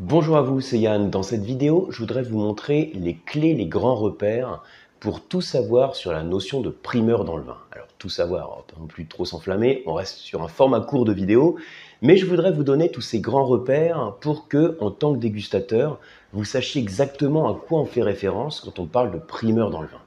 [0.00, 1.10] Bonjour à vous, c'est Yann.
[1.10, 4.62] Dans cette vidéo, je voudrais vous montrer les clés, les grands repères
[4.98, 7.58] pour tout savoir sur la notion de primeur dans le vin.
[7.70, 11.12] Alors, tout savoir, pas non plus trop s'enflammer, on reste sur un format court de
[11.12, 11.56] vidéo,
[12.00, 15.98] mais je voudrais vous donner tous ces grands repères pour que, en tant que dégustateur,
[16.32, 19.88] vous sachiez exactement à quoi on fait référence quand on parle de primeur dans le
[19.88, 20.00] vin.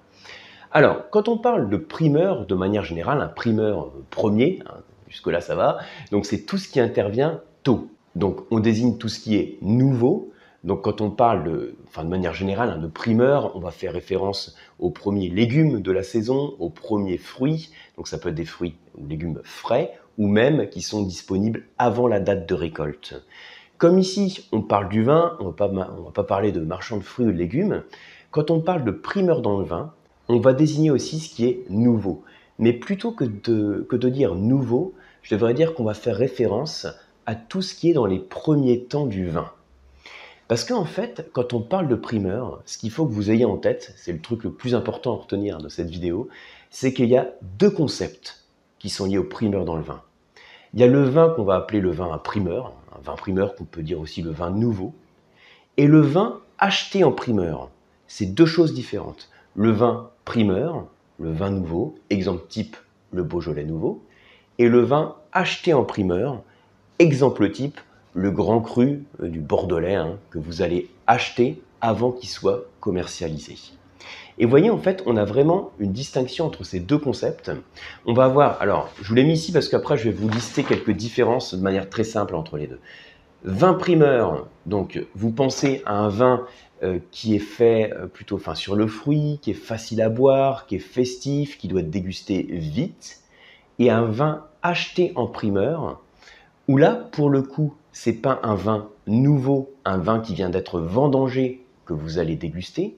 [0.72, 5.54] Alors, quand on parle de primeur, de manière générale, un primeur premier, hein, jusque-là ça
[5.54, 5.78] va,
[6.10, 7.90] donc c'est tout ce qui intervient tôt.
[8.16, 10.32] Donc on désigne tout ce qui est nouveau.
[10.64, 14.56] Donc quand on parle de, de manière générale hein, de primeur, on va faire référence
[14.80, 17.72] aux premiers légumes de la saison, aux premiers fruits.
[17.98, 22.08] Donc ça peut être des fruits ou légumes frais ou même qui sont disponibles avant
[22.08, 23.24] la date de récolte.
[23.78, 27.26] Comme ici, on parle du vin, on ne va pas parler de marchand de fruits
[27.26, 27.84] ou de légumes.
[28.32, 29.94] Quand on parle de primeur dans le vin,
[30.30, 32.24] on va désigner aussi ce qui est nouveau.
[32.60, 36.88] Mais plutôt que de, que de dire nouveau, je devrais dire qu'on va faire référence
[37.26, 39.52] à tout ce qui est dans les premiers temps du vin.
[40.48, 43.58] Parce qu'en fait, quand on parle de primeur, ce qu'il faut que vous ayez en
[43.58, 46.28] tête, c'est le truc le plus important à retenir de cette vidéo,
[46.70, 48.44] c'est qu'il y a deux concepts
[48.78, 50.02] qui sont liés au primeur dans le vin.
[50.74, 53.56] Il y a le vin qu'on va appeler le vin à primeur, un vin primeur
[53.56, 54.94] qu'on peut dire aussi le vin nouveau,
[55.78, 57.70] et le vin acheté en primeur.
[58.08, 59.30] C'est deux choses différentes.
[59.56, 60.88] Le vin primeur,
[61.20, 62.76] le vin nouveau, exemple type
[63.12, 64.04] le Beaujolais nouveau,
[64.58, 66.44] et le vin acheté en primeur,
[67.04, 67.82] Exemple type,
[68.14, 73.58] le grand cru euh, du Bordelais hein, que vous allez acheter avant qu'il soit commercialisé.
[74.38, 77.52] Et voyez, en fait, on a vraiment une distinction entre ces deux concepts.
[78.06, 80.64] On va avoir, alors, je vous l'ai mis ici parce qu'après, je vais vous lister
[80.64, 82.80] quelques différences de manière très simple entre les deux.
[83.44, 86.48] Vin primeur, donc, vous pensez à un vin
[86.84, 90.68] euh, qui est fait euh, plutôt enfin, sur le fruit, qui est facile à boire,
[90.68, 93.20] qui est festif, qui doit être dégusté vite,
[93.78, 96.00] et un vin acheté en primeur,
[96.68, 100.80] où là, pour le coup, c'est pas un vin nouveau, un vin qui vient d'être
[100.80, 102.96] vendangé que vous allez déguster,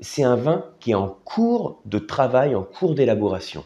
[0.00, 3.64] c'est un vin qui est en cours de travail, en cours d'élaboration.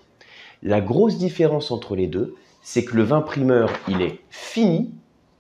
[0.62, 4.92] La grosse différence entre les deux, c'est que le vin primeur, il est fini,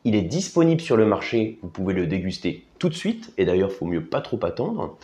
[0.04, 3.70] il est disponible sur le marché, vous pouvez le déguster tout de suite, et d'ailleurs,
[3.70, 4.96] il faut mieux pas trop attendre.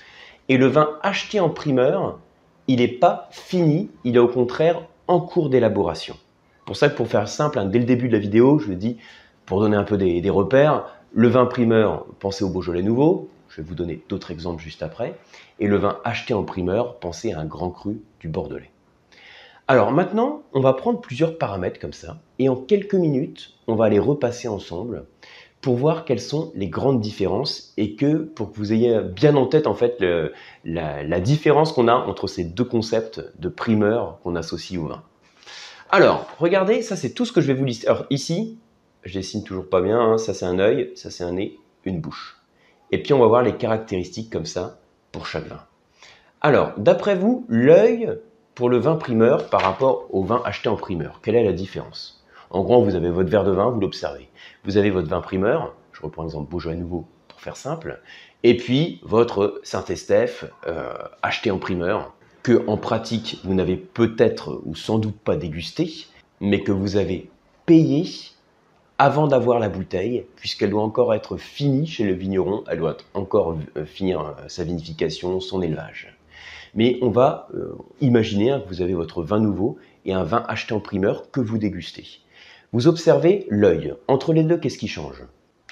[0.49, 2.19] Et le vin acheté en primeur,
[2.67, 6.17] il n'est pas fini, il est au contraire en cours d'élaboration
[6.67, 8.99] pour ça que pour faire simple, hein, dès le début de la vidéo, je dis,
[9.47, 10.85] pour donner un peu des, repères,
[11.15, 15.17] le vin primeur, pensez au Beaujolais nouveau, je vais vous donner d'autres exemples juste après,
[15.61, 18.71] et le vin acheté en primeur, pensez à un grand cru du Bordelais.
[19.69, 23.89] Alors maintenant, on va prendre plusieurs paramètres comme ça, et en quelques minutes, on va
[23.89, 25.05] les repasser ensemble
[25.61, 29.47] pour voir quelles sont les grandes différences et que pour que vous ayez bien en
[29.47, 30.05] tête en fait
[30.65, 35.03] la différence qu'on a entre ces deux concepts de primeur qu'on associe au vin.
[35.91, 37.87] Alors, regardez, ça c'est tout ce que je vais vous lister.
[37.87, 38.59] Alors ici,
[39.05, 40.19] je dessine toujours pas bien, hein.
[40.19, 42.37] ça c'est un œil, ça c'est un nez, une bouche.
[42.91, 44.81] Et puis on va voir les caractéristiques comme ça
[45.13, 45.63] pour chaque vin.
[46.41, 48.19] Alors, d'après vous, l'œil
[48.57, 52.25] pour le vin primeur par rapport au vin acheté en primeur, quelle est la différence?
[52.51, 54.29] En gros, vous avez votre verre de vin, vous l'observez.
[54.65, 58.01] Vous avez votre vin primeur, je reprends l'exemple Beaujolais Nouveau pour faire simple,
[58.43, 62.15] et puis votre Saint-Estèphe euh, acheté en primeur,
[62.47, 66.07] que en pratique vous n'avez peut-être ou sans doute pas dégusté,
[66.41, 67.29] mais que vous avez
[67.67, 68.05] payé
[68.99, 73.59] avant d'avoir la bouteille, puisqu'elle doit encore être finie chez le vigneron, elle doit encore
[73.77, 76.17] euh, finir euh, sa vinification, son élevage.
[76.77, 80.45] Mais on va euh, imaginer hein, que vous avez votre vin nouveau et un vin
[80.47, 82.07] acheté en primeur que vous dégustez.
[82.73, 83.93] Vous observez l'œil.
[84.07, 85.21] Entre les deux, qu'est-ce qui change?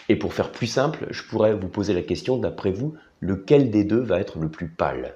[0.08, 3.84] Et pour faire plus simple, je pourrais vous poser la question, d'après vous, lequel des
[3.84, 5.14] deux va être le plus pâle?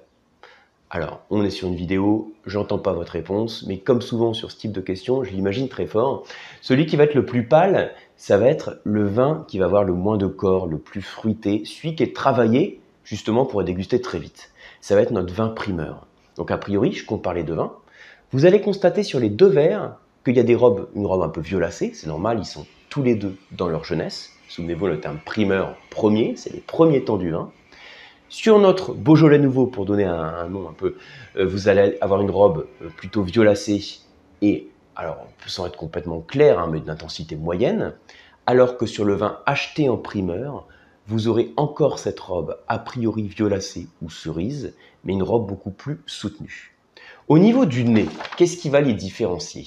[0.90, 4.56] Alors, on est sur une vidéo, j'entends pas votre réponse, mais comme souvent sur ce
[4.56, 6.24] type de questions, je l'imagine très fort.
[6.62, 9.84] Celui qui va être le plus pâle, ça va être le vin qui va avoir
[9.84, 14.00] le moins de corps, le plus fruité, celui qui est travaillé justement pour être dégusté
[14.00, 14.50] très vite.
[14.80, 16.06] Ça va être notre vin primeur.
[16.36, 17.74] Donc a priori, je compte parler de vin.
[18.32, 21.28] Vous allez constater sur les deux verres qu'il y a des robes, une robe un
[21.28, 24.32] peu violacée, c'est normal, ils sont tous les deux dans leur jeunesse.
[24.48, 27.50] Souvenez-vous le terme primeur premier, c'est les premiers temps du vin.
[28.30, 30.96] Sur notre Beaujolais nouveau, pour donner un, nom un peu,
[31.36, 34.00] euh, vous allez avoir une robe euh, plutôt violacée
[34.42, 37.94] et, alors, sans être complètement clair, hein, mais d'intensité moyenne,
[38.44, 40.66] alors que sur le vin acheté en primeur,
[41.06, 44.74] vous aurez encore cette robe a priori violacée ou cerise,
[45.04, 46.76] mais une robe beaucoup plus soutenue.
[47.28, 49.64] Au niveau du nez, qu'est-ce qui va les différencier?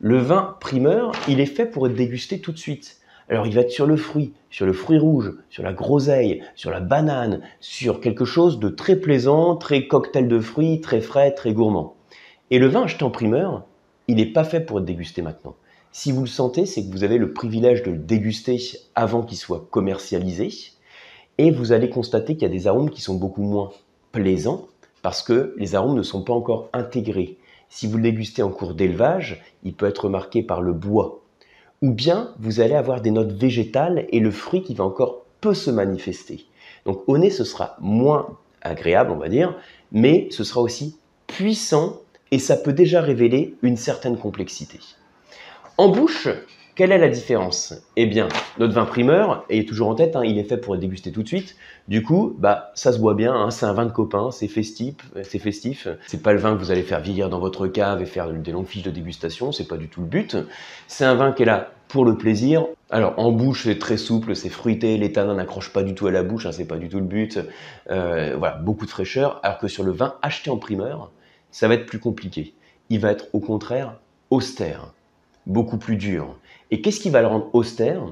[0.00, 2.98] Le vin primeur, il est fait pour être dégusté tout de suite.
[3.28, 6.70] Alors il va être sur le fruit, sur le fruit rouge, sur la groseille, sur
[6.70, 11.52] la banane, sur quelque chose de très plaisant, très cocktail de fruits, très frais, très
[11.52, 11.96] gourmand.
[12.50, 13.64] Et le vin acheté en primeur,
[14.06, 15.56] il n'est pas fait pour être dégusté maintenant.
[15.90, 18.60] Si vous le sentez, c'est que vous avez le privilège de le déguster
[18.94, 20.50] avant qu'il soit commercialisé.
[21.38, 23.70] et vous allez constater qu'il y a des arômes qui sont beaucoup moins
[24.12, 24.68] plaisants
[25.02, 27.38] parce que les arômes ne sont pas encore intégrés.
[27.68, 31.20] Si vous le dégustez en cours d'élevage, il peut être marqué par le bois.
[31.82, 35.54] Ou bien vous allez avoir des notes végétales et le fruit qui va encore peu
[35.54, 36.46] se manifester.
[36.84, 39.56] Donc au nez, ce sera moins agréable, on va dire,
[39.92, 42.00] mais ce sera aussi puissant
[42.30, 44.80] et ça peut déjà révéler une certaine complexité.
[45.78, 46.28] En bouche,
[46.76, 47.74] quelle est la différence?
[47.96, 48.28] Eh bien,
[48.58, 51.22] notre vin primeur, est toujours en tête, hein, il est fait pour être dégusté tout
[51.22, 51.56] de suite.
[51.88, 54.94] Du coup, bah, ça se boit bien, hein, c'est un vin de copain, c'est festif,
[55.22, 55.88] c'est festif.
[56.06, 58.52] C'est pas le vin que vous allez faire vieillir dans votre cave et faire des
[58.52, 60.36] longues fiches de dégustation, c'est pas du tout le but.
[60.86, 62.66] C'est un vin qui est là pour le plaisir.
[62.90, 66.10] Alors en bouche, c'est très souple, c'est fruité, les tanins n'accrochent pas du tout à
[66.10, 67.40] la bouche, hein, c'est pas du tout le but.
[67.90, 69.40] Euh, voilà, beaucoup de fraîcheur.
[69.42, 71.10] Alors que sur le vin acheté en primeur,
[71.50, 72.54] ça va être plus compliqué.
[72.90, 73.98] Il va être au contraire
[74.30, 74.92] austère,
[75.46, 76.36] beaucoup plus dur.
[76.70, 78.02] Et qu'est-ce qui va le rendre austère?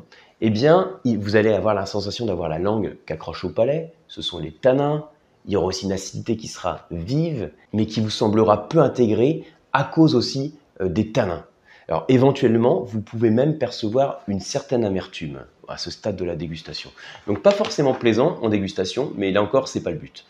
[0.40, 4.22] Eh bien, vous allez avoir la sensation d'avoir la langue qui accroche au palais, ce
[4.22, 5.06] sont les tanins,
[5.46, 9.44] il y aura aussi une acidité qui sera vive, mais qui vous semblera peu intégrée
[9.72, 11.44] à cause aussi euh, des tanins.
[11.88, 16.90] Alors éventuellement, vous pouvez même percevoir une certaine amertume à ce stade de la dégustation.
[17.26, 20.24] Donc pas forcément plaisant en dégustation, mais là encore, c'est pas le but.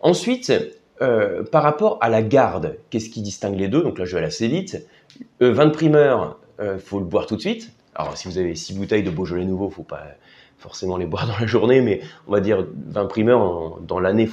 [0.00, 0.52] Ensuite,
[1.02, 3.82] euh, par rapport à la garde, qu'est-ce qui distingue les deux?
[3.82, 4.86] Donc là, je vais aller assez vite.
[5.42, 7.72] Euh, vin de primeur, il euh, faut le boire tout de suite.
[7.94, 10.04] Alors, si vous avez six bouteilles de Beaujolais nouveau, faut pas
[10.58, 14.28] forcément les boire dans la journée, mais on va dire vin primeur dans l'année,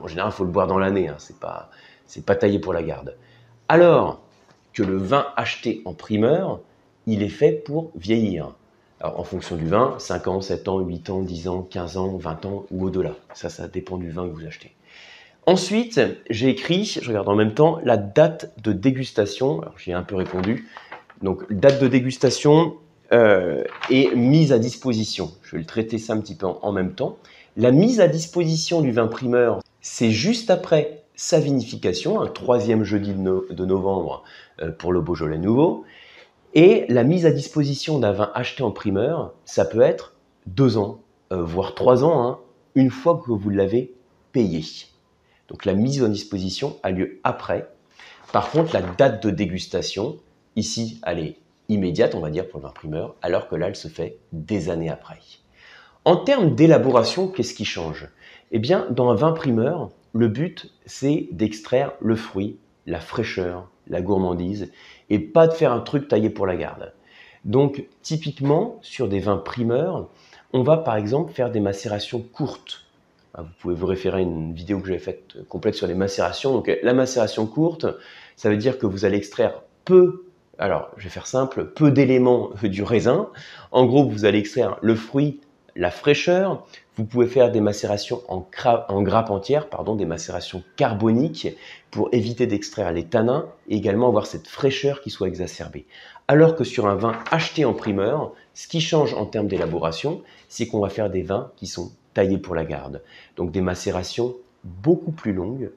[0.00, 1.08] en général, faut le boire dans l'année.
[1.08, 1.70] Hein, c'est pas,
[2.06, 3.16] c'est pas taillé pour la garde.
[3.68, 4.20] Alors
[4.72, 6.60] que le vin acheté en primeur,
[7.06, 8.52] il est fait pour vieillir.
[9.00, 12.16] Alors, en fonction du vin, 5 ans, 7 ans, 8 ans, 10 ans, 15 ans,
[12.16, 13.14] 20 ans ou au-delà.
[13.32, 14.74] Ça, ça dépend du vin que vous achetez.
[15.46, 19.62] Ensuite, j'ai écrit, je regarde en même temps, la date de dégustation.
[19.62, 20.68] Alors, j'ai un peu répondu.
[21.22, 22.76] Donc, date de dégustation
[23.12, 25.32] euh, et mise à disposition.
[25.42, 27.18] Je vais le traiter ça un petit peu en, même temps.
[27.56, 33.12] La mise à disposition du vin primeur, c'est juste après sa vinification, un troisième jeudi
[33.12, 34.22] de, novembre
[34.62, 35.84] euh, pour le Beaujolais nouveau.
[36.54, 40.14] Et la mise à disposition d'un vin acheté en primeur, ça peut être
[40.46, 41.00] deux ans,
[41.32, 42.38] euh, voire trois ans, hein,
[42.74, 43.92] une fois que vous l'avez
[44.32, 44.64] payé.
[45.48, 47.68] Donc la mise en disposition a lieu après.
[48.32, 50.16] Par contre, la date de dégustation,
[50.56, 51.36] ici, elle est
[51.68, 55.18] immédiate, on va dire, pour l'imprimeur, alors que là, elle se fait des années après.
[56.04, 58.08] En termes d'élaboration, qu'est-ce qui change?
[58.52, 62.56] Eh bien, dans un vin primeur, le but, c'est d'extraire le fruit,
[62.86, 64.72] la fraîcheur, la gourmandise,
[65.08, 66.92] et pas de faire un truc taillé pour la garde.
[67.44, 70.08] Donc, typiquement, sur des vins primeurs,
[70.52, 72.86] on va par exemple faire des macérations courtes.
[73.34, 75.94] Ah, vous pouvez vous référer à une vidéo que j'avais faite euh, complète sur les
[75.94, 76.52] macérations.
[76.52, 77.86] Donc la macération courte,
[78.36, 80.24] ça veut dire que vous allez extraire peu,
[80.60, 83.30] alors je vais faire simple, peu d'éléments du raisin.
[83.72, 85.40] En gros, vous allez extraire le fruit,
[85.74, 86.64] la fraîcheur.
[86.96, 88.46] Vous pouvez faire des macérations en,
[88.88, 91.48] en grappe entière, pardon, des macérations carboniques
[91.90, 95.86] pour éviter d'extraire les tanins et également avoir cette fraîcheur qui soit exacerbée.
[96.28, 100.66] Alors que sur un vin acheté en primeur, ce qui change en termes d'élaboration, c'est
[100.66, 103.02] qu'on va faire des vins qui sont taillés pour la garde.
[103.36, 105.70] Donc des macérations beaucoup plus longues.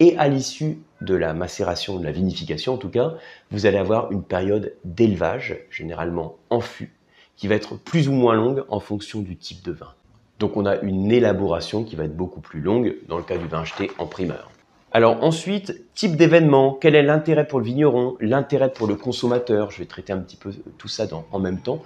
[0.00, 3.14] Et à l'issue de la macération, de la vinification en tout cas,
[3.50, 6.92] vous allez avoir une période d'élevage, généralement en fût,
[7.36, 9.94] qui va être plus ou moins longue en fonction du type de vin.
[10.40, 13.46] Donc on a une élaboration qui va être beaucoup plus longue dans le cas du
[13.46, 14.50] vin acheté en primeur.
[14.92, 19.78] Alors ensuite, type d'événement, quel est l'intérêt pour le vigneron, l'intérêt pour le consommateur, je
[19.78, 21.82] vais traiter un petit peu tout ça en même temps.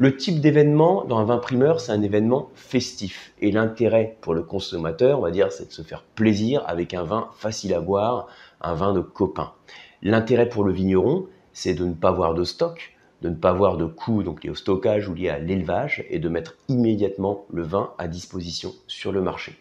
[0.00, 3.32] Le type d'événement dans un vin primeur, c'est un événement festif.
[3.40, 7.02] Et l'intérêt pour le consommateur, on va dire, c'est de se faire plaisir avec un
[7.02, 8.28] vin facile à boire,
[8.60, 9.54] un vin de copain.
[10.02, 13.76] L'intérêt pour le vigneron, c'est de ne pas avoir de stock, de ne pas avoir
[13.76, 17.64] de coûts donc liés au stockage ou liés à l'élevage et de mettre immédiatement le
[17.64, 19.58] vin à disposition sur le marché.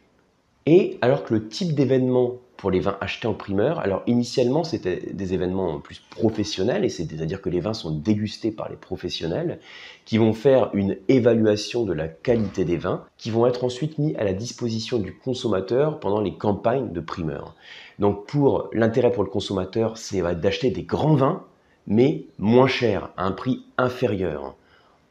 [0.67, 3.79] Et alors que le type d'événement pour les vins achetés en primeur.
[3.79, 8.69] Alors initialement, c'était des événements plus professionnels, et c'est-à-dire que les vins sont dégustés par
[8.69, 9.59] les professionnels,
[10.05, 14.15] qui vont faire une évaluation de la qualité des vins, qui vont être ensuite mis
[14.15, 17.55] à la disposition du consommateur pendant les campagnes de primeur.
[17.99, 21.43] Donc pour l'intérêt pour le consommateur, c'est d'acheter des grands vins,
[21.85, 24.55] mais moins chers, à un prix inférieur.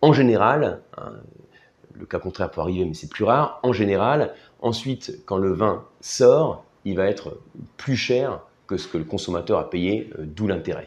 [0.03, 1.13] En général, hein,
[1.95, 3.61] le cas contraire peut arriver, mais c'est plus rare.
[3.63, 7.39] En général, ensuite, quand le vin sort, il va être
[7.77, 10.87] plus cher que ce que le consommateur a payé, euh, d'où l'intérêt.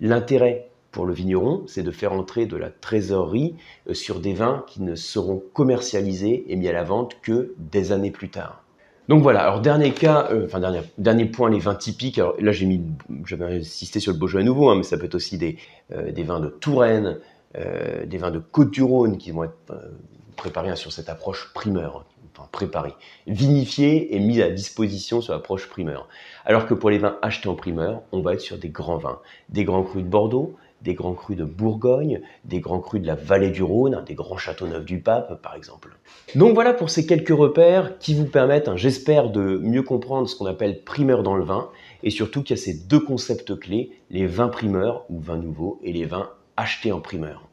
[0.00, 3.54] L'intérêt pour le vigneron, c'est de faire entrer de la trésorerie
[3.88, 7.90] euh, sur des vins qui ne seront commercialisés et mis à la vente que des
[7.90, 8.62] années plus tard.
[9.08, 12.18] Donc voilà, alors dernier cas, euh, enfin dernier, dernier point, les vins typiques.
[12.18, 12.82] Alors là, j'ai mis,
[13.24, 15.56] j'avais insisté sur le Beaujolais nouveau, hein, mais ça peut être aussi des,
[16.12, 17.18] des vins de Touraine,
[18.06, 19.74] des vins de Côte-du-Rhône qui vont être
[20.40, 22.94] préparé sur cette approche primeur, enfin préparé,
[23.26, 26.08] vinifié et mis à disposition sur l'approche primeur.
[26.46, 29.18] Alors que pour les vins achetés en primeur, on va être sur des grands vins,
[29.50, 33.16] des grands crus de Bordeaux, des grands crus de Bourgogne, des grands crus de la
[33.16, 35.90] vallée du Rhône, des grands châteaux neufs du Pape par exemple.
[36.34, 40.36] Donc voilà pour ces quelques repères qui vous permettent, hein, j'espère, de mieux comprendre ce
[40.36, 41.68] qu'on appelle primeur dans le vin
[42.02, 45.78] et surtout qu'il y a ces deux concepts clés, les vins primeurs ou vins nouveaux
[45.82, 47.49] et les vins achetés en primeur.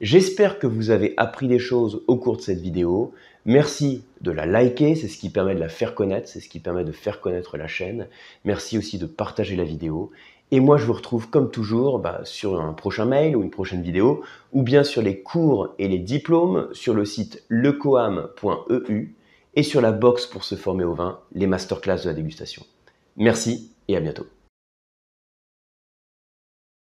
[0.00, 3.12] J'espère que vous avez appris des choses au cours de cette vidéo.
[3.44, 6.58] Merci de la liker, c'est ce qui permet de la faire connaître, c'est ce qui
[6.58, 8.08] permet de faire connaître la chaîne.
[8.46, 10.10] Merci aussi de partager la vidéo.
[10.52, 13.82] Et moi, je vous retrouve comme toujours bah, sur un prochain mail ou une prochaine
[13.82, 19.14] vidéo, ou bien sur les cours et les diplômes sur le site lecoam.eu
[19.54, 22.64] et sur la box pour se former au vin, les masterclass de la dégustation.
[23.16, 24.26] Merci et à bientôt.